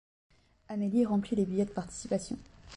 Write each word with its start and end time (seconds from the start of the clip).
Amélie 0.67 1.05
remplit 1.05 1.35
les 1.35 1.45
billets 1.45 1.65
de 1.65 1.69
participation. 1.69 2.35